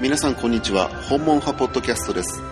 [0.00, 0.88] 皆さんこんにちは。
[1.10, 2.42] 本門派ポッドキャストです。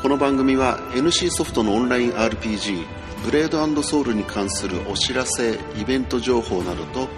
[0.00, 2.86] この番組は NC ソフトのオンライン RPG
[3.22, 7.08] ブレードソウルに関するお知らせイベント情報などと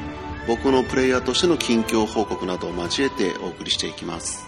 [0.49, 4.45] 僕のプレイヤーとしての近況報告などを交えてお送りしていきます。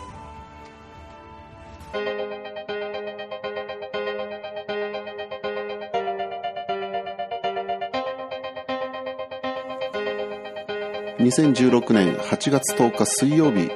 [11.21, 13.71] 2016年8月10日水曜日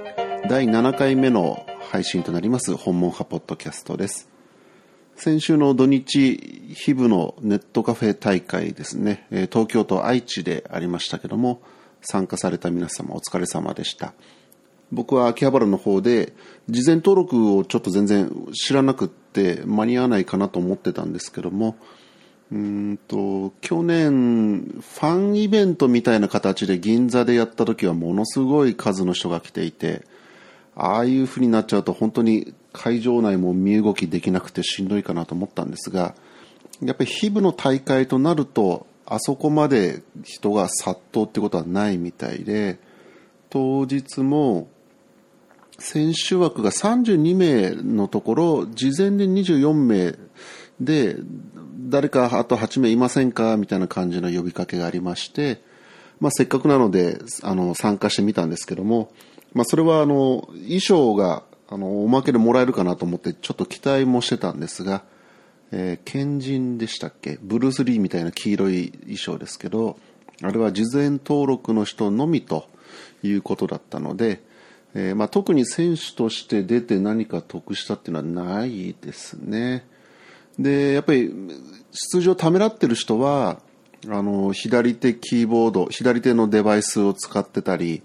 [0.46, 4.28] 第7回目の配信となります本門派ポッドキャストです。
[5.16, 9.26] 先週の土日日部のネットカフェ大会ですね。
[9.30, 11.62] 東京と愛知でありましたけども
[12.02, 14.12] 参加された皆様お疲れ様でした。
[14.92, 16.34] 僕は秋葉原の方で
[16.68, 21.76] 事前登録をちょっと全然知らなくって間に合わないかなと思ってたんですけども
[22.52, 30.04] うんと去年ファンイベントみたいな形で銀座でやった時はものすごい数の人が来ていて
[30.76, 36.14] ああいう風になっちゃうと本当に会場内も身動きできなくてしんどいかなと思ったんですが
[36.82, 42.78] やっぱり日々の大会となるとあそこまで人が殺到ってことはないみたいで
[43.50, 44.68] 当日も
[45.78, 50.16] 選手枠が32名のところ事前で24名
[50.80, 51.16] で
[51.88, 55.62] 誰かあと8名いませんかみたいな感じの呼びかけがありまして、
[56.20, 59.12] まあ、せっかくなのであの参加してみたんですけども、
[59.54, 65.04] まあ、それはあの衣装があのおまけでもらえるかなと思ってちょっと期待もしてたんですが、
[65.72, 67.38] えー、賢人でしたっけ？
[67.40, 69.98] ブルース・リーみたいな黄色い衣装ですけど
[70.42, 72.68] あれは事前登録の人のみと
[73.22, 74.42] いうことだったので、
[74.94, 79.86] えーまあ、特に選手として出て何か得したっていうのはないですね。
[80.58, 81.32] で、やっぱり
[81.92, 83.60] 出場ためらってる人は、
[84.08, 88.02] あの、左手キーボード、左手のデバイスを使ってたり、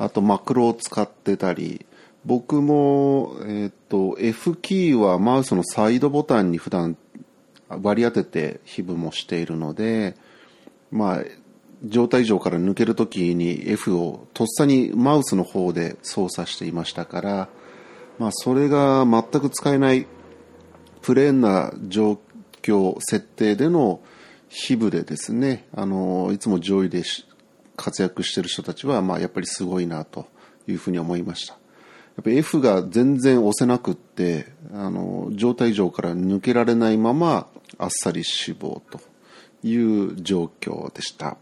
[0.00, 1.84] あとマクロを使ってたり、
[2.24, 6.96] 僕も、えっ、と、F キーはマウスのサイドボタンに普段
[7.68, 10.16] 割り当てて非分もしているので、
[10.90, 11.24] まあ、
[11.84, 17.48] 状態上から抜けるときに F をとっさにマウスの方で操作していましたから、
[18.18, 20.06] まあ、それが全く使えない
[21.02, 22.18] プレーンな状
[22.62, 24.00] 況、設定での
[24.48, 27.02] 非部でですね、あの、いつも上位で
[27.80, 30.26] 活躍してる人たちは、まあ、やっぱりすごいなと
[30.68, 31.54] いうふうに思いました。
[31.54, 31.58] や
[32.20, 37.48] っぱ F が全然押せなくって、あの、状態上から抜けられないまま、
[37.78, 39.00] あっさり死亡と
[39.66, 41.38] いう状況でした。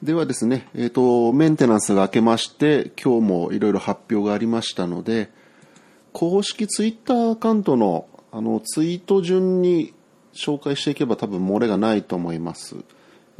[0.00, 5.30] ではですね、えっ、ー、と、メンテナンスが明けまして、今日もいろいろ発表がありましたので、
[6.12, 9.92] 公式ツイッターアカウントのあのツイート順に
[10.32, 12.76] 紹介していけば多分漏れがないと思います。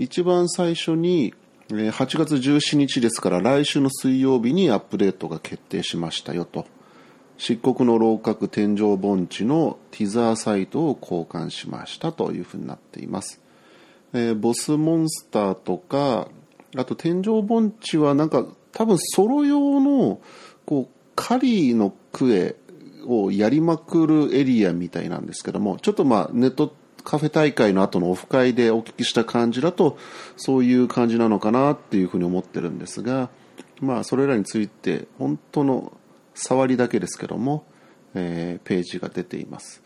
[0.01, 1.35] 一番最初に
[1.69, 6.65] 8月17日ですから来週の水曜日にアップデートが決定しましたよと。
[7.37, 13.43] 漆黒の楼閣天井盆地のティザーサイトを交換しましたというふうになっています。
[14.15, 16.29] えー、ボスモンスターとか、
[16.79, 20.23] あと天井盆地はなんか多分ソロ用の
[20.65, 22.57] こう狩りのクエ
[23.07, 29.99] をやりまくるエリアみたいなんですけども、ちょっとまあネットカフェ大会の後のオフ会でお聞きした感じだと、
[30.37, 33.29] そういう感じなのかなっていうふうに思ってるんですが、
[33.81, 35.93] まあそれらについて本当の
[36.35, 37.65] 触りだけですけども、
[38.15, 39.83] えー、ページが出ています。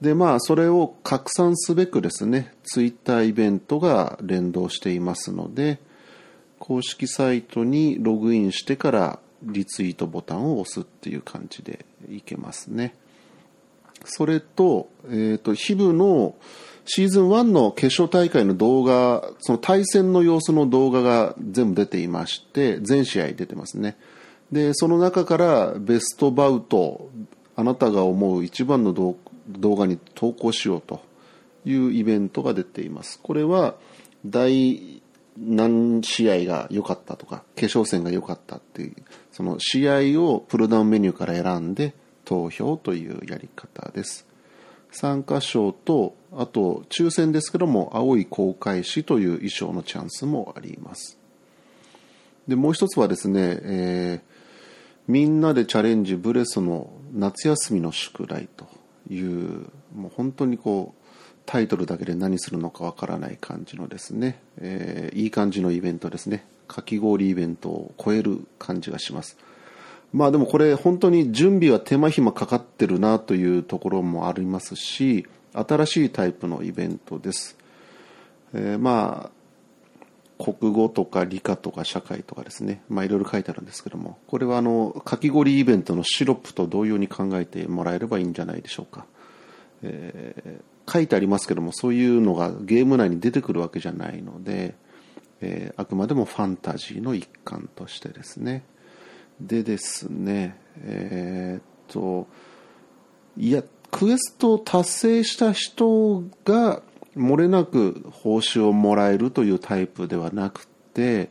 [0.00, 5.78] で、まあそれを拡散すべくですね、ツイッターイベントが連動していますので、
[6.58, 12.94] 公式サイトにログインしてからリツイートボタンを押すっていう感じでいけますね。
[14.04, 16.34] それと、えっ、ー、と、ヒブの
[16.84, 23.96] シーズン1の決勝大会の動画、その対戦の様子の動画が全部出ていまして、全試合出てますね。
[24.50, 27.10] で、その中からベストバウト、
[27.56, 29.16] あなたが思う一番の動
[29.76, 31.02] 画に投稿しようと
[31.64, 33.20] いうイベントが出ています。
[33.22, 33.76] これは、
[34.26, 35.00] 第
[35.38, 38.96] 何試合が良かったとか、決勝戦が良かったっていう、
[39.32, 41.94] その試合をプルダウンメニューから選んで
[42.30, 44.24] 投票というやり方です。
[44.92, 51.18] 参加賞と、あと抽選ですけども、青い航海士という衣装のチャンスもあります。
[52.46, 54.20] で、もう一つはですね、えー、
[55.08, 58.68] みんなでチャレンジブレスの夏休みの宿題と
[59.12, 61.00] いう、もう本当にこう、
[61.46, 66.44] タイトルだけで何するのかわからない感じのですね、えー、いい感じのイベントですね。
[66.68, 69.36] かき氷イベントを超える感じがします。
[70.12, 77.56] まあでもこれ本当に準備は手間暇かかってるなというところもありますし、新しいタイプのイベントです。
[78.52, 89.06] えー、まあ、国語とか理科とか社会とかですね、まあいろいろ書いてあるんですけども、これはあの、かき氷イベントのシロップと同様に考えてもらえればいいんじゃないでしょうか。
[89.82, 94.74] えー、書いてありますけども、そういうのがゲーム内に出てくるわけじゃないので、
[95.42, 98.64] えー、あくまでもファンタジーの一環としてですね。
[99.40, 102.26] でですね、えー、っと、
[103.36, 106.82] いや、クエストを達成した人が
[107.16, 111.30] 漏れなく報酬をもらえるというタイプではなくて、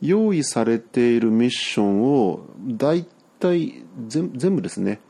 [0.00, 3.06] 用意されているミッションを大
[3.38, 5.00] 体全部ですね、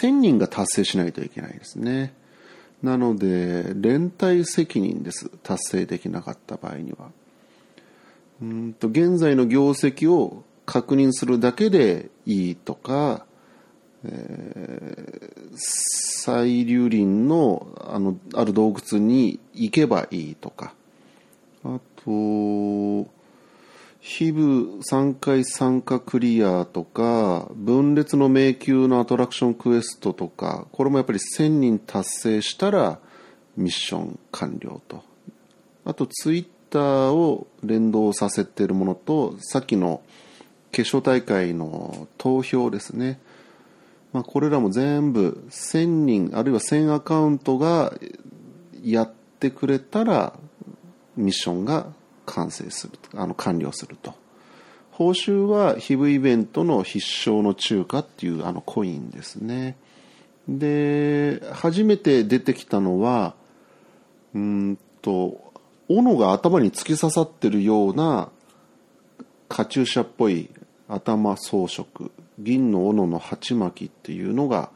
[0.00, 2.14] 1000人が達成しないといけないですね。
[2.82, 5.30] なので、連帯責任です。
[5.42, 7.10] 達成できなかった場合には。
[8.40, 13.24] うんと現在の業績を確認するだけでいいとか、
[14.04, 20.74] えー、細流林のあのある洞窟に行けばいいとか。
[21.64, 23.08] あと
[24.00, 33.00] 非部3回参加クリアとか分裂の迷宮のアトラクションクエストとかこれもやっぱり1000人達成したら
[33.56, 35.02] ミッション完了と。
[35.86, 40.02] あとツイッターを連動させてるものとさっきの
[40.72, 43.20] 決勝大会の投票ですね。
[44.12, 47.92] まあ、これらも全部1000人あるいは1000アカウントが
[48.82, 50.32] やってくれたら
[51.16, 51.86] ミッションが
[52.24, 54.14] 完成するあの完了すると。
[54.92, 59.76] 報酬は HIV イベントの必勝の中華っていうあのコインですね。
[60.48, 63.34] で初めて出てきたのは
[64.34, 65.52] うんと
[65.88, 68.30] 斧が頭に突き刺さってるような
[69.48, 70.50] カチューシャっぽい
[70.88, 74.70] 頭装飾銀の斧の鉢巻きっていうのが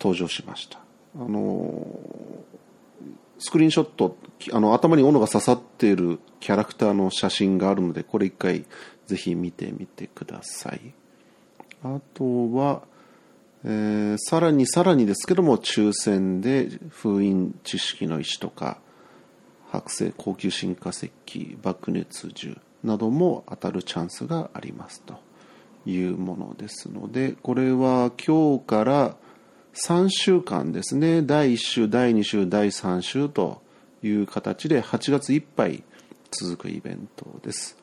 [0.00, 0.78] 登場しました。
[1.16, 2.00] あの
[3.38, 4.16] スクリーンショット
[4.52, 8.64] あの頭に斧が刺さっているキャラクターの写真があるのでこれ一回
[9.06, 10.80] ぜひ見てみてください。
[11.82, 12.82] あとは、
[13.64, 18.78] えー、さらにさらにですけども抽選で封印知識の石とか
[19.70, 25.23] 剥製高級進化石器爆熱銃なども当たるチャンスがありますと。
[25.86, 29.16] いうものですので、これは今日から
[29.74, 33.62] 3週間ですね、第1週、第2週、第3週と
[34.02, 35.82] いう形で8月いっぱい
[36.30, 37.76] 続くイベントです。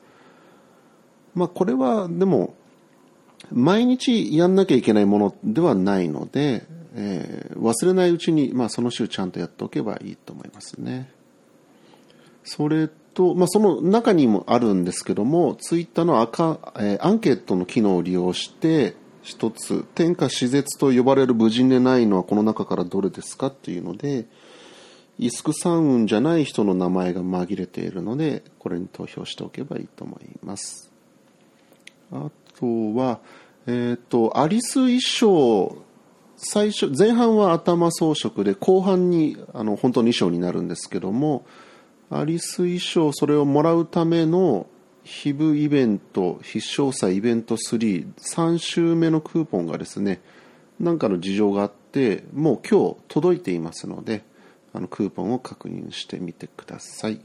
[1.34, 2.54] まあこれはでも
[3.50, 11.10] 毎日やんなきゃいけないものではないので、えー、忘れないうちに、まあ、その週ちゃんとやっておけばいいと思いますね。
[12.44, 24.26] それと、まあ、その中にもあるんですけども、ツイッターの赤、えー、アンケートの機能を利用して、一つ、天下死絶と呼ばれる無人でないのはこの中からどれですかっていうので、
[25.18, 30.90] イスクサウンじゃない人の名前が紛れているので、これに投票しておけばいいと思います。
[32.10, 33.20] あとは、
[33.66, 35.76] えっ、ー、と、アリス衣装、
[36.36, 41.46] 最初、前半は頭装飾で、後半に、あの、本当に衣装になるんですけども、
[42.14, 44.66] アリス衣装それをもらうための
[45.02, 50.20] 非部イベント必勝祭イベント33週目のクーポンがですね
[50.78, 54.24] 何かの事情があってもう今日届いていますので
[54.74, 57.20] あのクーポンを確認してみてください。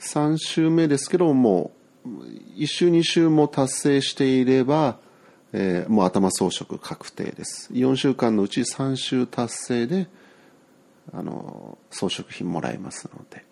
[0.00, 1.72] 3週目ですけども
[2.56, 4.98] 1週2週も達成していれば、
[5.52, 7.72] えー、もう頭装飾確定です。
[7.72, 10.08] 4週間のうち3週達成で
[11.12, 13.47] あの装飾品もらえますので。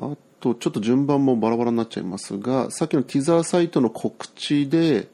[0.00, 5.08] あと、ちょっと順番もバラバラになっちゃいますが、さっきのティザーサイトの告知で、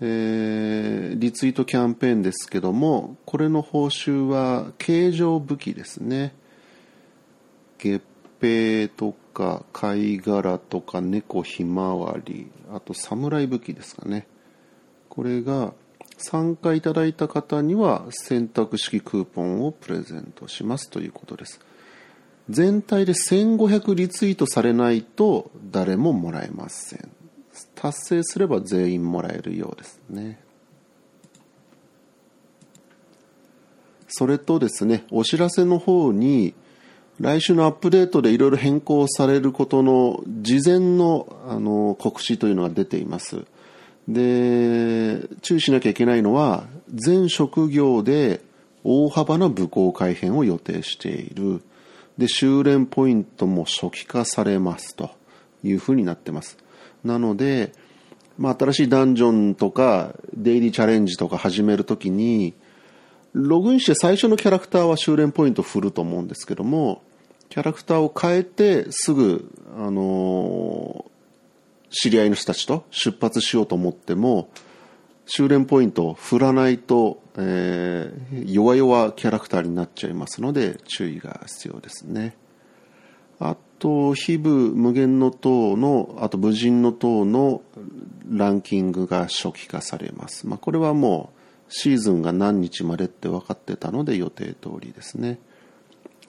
[0.00, 6.34] えー、リツイートキャンペーンですけども、これの報酬は形状武器ですね。
[7.78, 8.02] 月
[8.40, 14.28] 餅とか貝殻とか猫ひまわり、あと侍武器ですかね。
[15.08, 15.74] これが
[16.16, 21.60] 参加いただいた方には選択式クーポンをプレゼントしますということです。
[22.50, 27.08] 全体で1500リツイートされないと誰ももらえません。
[27.74, 30.40] 達成すれば全員もらえるようですね。
[34.08, 36.54] それとですねお知らせの方に
[37.20, 43.44] 来週のアップデートでいろいろ変更されることの事前のあの告知というのが出ています。
[44.06, 46.64] で注意しなきゃいけないのは
[46.94, 48.40] 全職業で
[48.82, 51.62] 大幅な部校改編を予定している。
[52.18, 55.10] で、修練ポイントも初期化されますと
[55.62, 56.58] いうふうになってます。
[57.04, 57.72] なので、
[58.36, 62.54] まあ、新しいダンジョンとか、デイリーチャレンジとか始めるときに、
[63.32, 67.02] ログインして最初のキャラクターは修練ポイント振ると思うんですけども、
[67.48, 71.18] キャラクターを変えてすぐ、あのー
[71.90, 74.48] 知り合いの人たちと出発しようと思っても、
[75.30, 82.34] 修練ポイントを振らないと、えー、弱々キャラクターになっちゃいますので注意が必要ですね。
[83.38, 87.60] あと、非部無限の塔の、あと無人の塔の
[88.28, 90.48] ランキングが初期化されます。
[90.48, 91.30] まあ、これはも
[91.68, 95.38] うシーズンが何日までって分かってたので予定通りですね。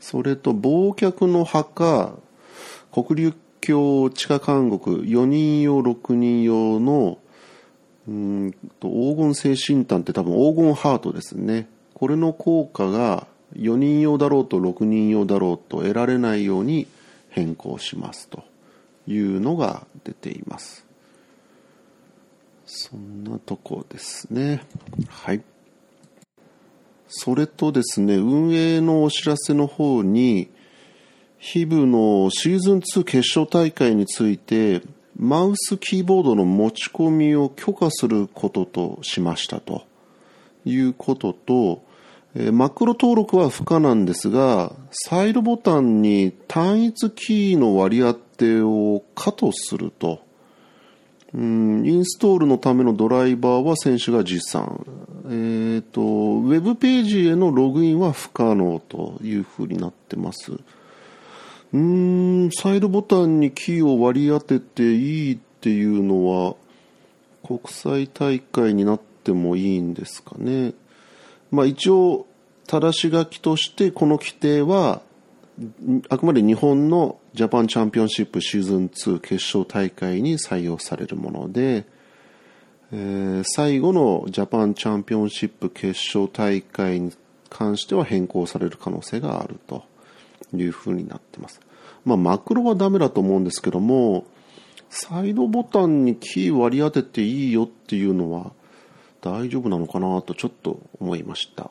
[0.02, 2.18] それと、忘却の墓、
[2.92, 7.18] 国立教地下監獄4人用6人用の
[8.10, 11.70] うんと黄金精神炭って多分黄金ハートですね。
[11.94, 16.88] これの効果が4人用だろうと6人用だろうと得られないように
[17.30, 18.44] 変更しますと
[19.08, 20.86] いうのが出ています。
[22.66, 24.64] そんなとこですね。
[25.08, 25.44] はい。
[27.08, 30.50] それとですね運営のお知らせの方に
[31.38, 34.82] ヒブのシーズン2決勝大会について、
[35.20, 39.84] マウスキーボードの持ち込みを許可することとしましたと
[40.64, 41.84] いうことと、
[42.36, 50.22] えマクロ登録は不可なんですが、サイドボタンに単一キーの割り当てを可とすると、
[51.34, 54.86] うん、インストールのためのドライバーは選手が持参。
[55.26, 60.54] え、ー、と、ウェブページへのログインは不可能というふうになってます。
[61.72, 66.56] うん、サイドボタンにキーを割り当てていいっていうのは、
[67.46, 70.74] 国際大会になってもいいんですかね。
[71.52, 72.26] まあ一応、
[72.68, 75.02] 正し書きとしてこの規定は、
[76.10, 81.86] あくまで日本のジャパンチャンピオンシップシーズン2決勝大会に採用されるもので、
[82.92, 87.12] えー、最後のジャパンチャンピオンシップ決勝大会に
[87.50, 89.84] 関しては変更される可能性があると。
[90.54, 91.60] いう風になってます。
[92.06, 94.26] まあ、マクロはダメだと思うんですけども、
[94.90, 98.52] サイドボタンにキー割り当てていいよっていうのは
[99.22, 101.70] 大丈夫なのかなとちょっと思いました。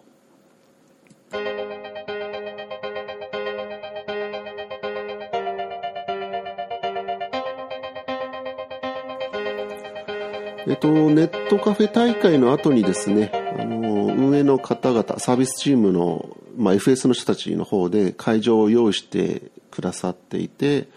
[10.69, 20.89] えっと、ネットカフェ大会の後にですね、あの、運営の方々、サービスチームのまあ、FS の人たちの方で会場を用意してくださっていて、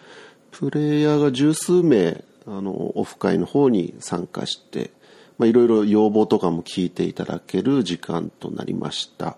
[0.50, 4.90] プレイヤーが十数名、あの、オフ会の方に参加して、
[5.38, 9.38] まあ、いろいろ要望とかも聞いていただける時間となりました。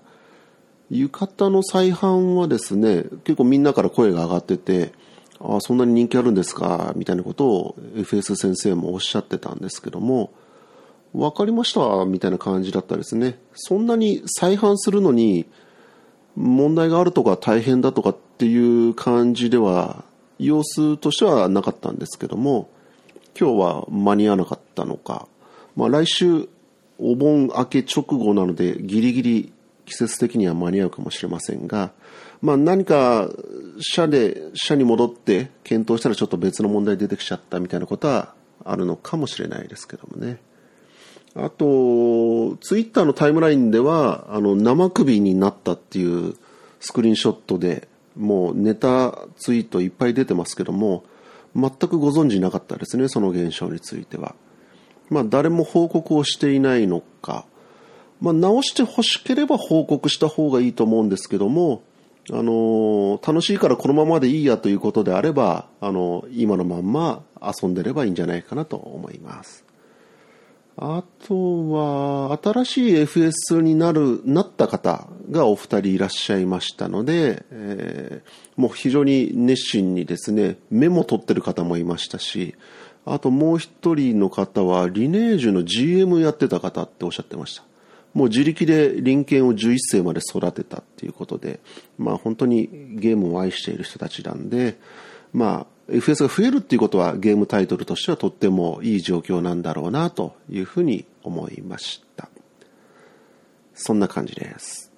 [0.90, 4.94] 浴衣の再販はですね、結構みんなから声が上がってて、
[5.40, 10.32] ああ、そんなに人気あるんですか、みたいなことを FS 先生もおっしゃってたんですけども、
[11.14, 13.40] わかりました、みたいな感じだったですね。
[13.54, 15.46] そんなに再販するのに、
[16.36, 20.04] 問題があるとか大変だとかっていう感じでは
[20.40, 22.70] 様子としてはなかったんですけども
[23.40, 25.28] 今日は間に合わなかったのか、
[25.76, 26.50] まあ、来週
[27.00, 29.54] お盆明け直後なのでギリギリ
[29.86, 31.92] 季節的には間に合うかもしれませんが、
[32.42, 33.30] まあ、何か
[33.80, 40.40] 社で社に戻って検討したらちょっと別の問題出てきちゃったみたいなことはあるのかもしれないですけどもね。
[41.36, 46.36] あと、ツイッターのタイムラインでは、あの、生首になったっていう
[46.80, 51.04] スクリーンショットで、もうネタツイートいっぱい出てますけども、
[51.56, 54.36] 全くご存知なかったですね、その現象については。
[55.10, 57.46] まあ、誰も報告をしていないのか、
[58.22, 61.82] まあ、直して欲しければ報告した方がいいと思うんですけども、
[62.32, 69.66] あの楽しいからこのままでいいやということであれば、あの今のまんま遊んでればいいんじゃないかなと思います。
[70.76, 82.56] あとは、新しい FS になる、なった方がお二人いらっしゃいましたので、えー、もう非常に熱心にですね、メモ取ってる方もいましたし、
[83.06, 87.64] あともう一人の方は、リネージュの GM やってた方っておっしゃってました。
[88.14, 91.60] もう自力で林犬を11世まで育てたっていうことで、
[91.98, 94.78] まあ本当にゲームを愛している人たちなんで、
[95.34, 102.30] まあ FS が増えるっていうことはゲームタイトルとしてはとってもいい状況なんだろうなというふうに思いました。
[103.74, 104.92] そんな感じです。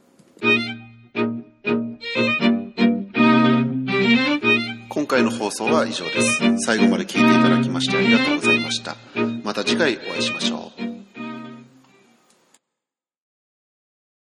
[4.89, 6.41] 今回の放送は以上です。
[6.59, 8.95] 最後まで聞いていただきましてありがとうございました。
[9.43, 10.74] また次回お会いしましょう。